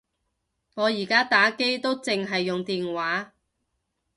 [0.73, 3.35] 我而家打機都剩係用電話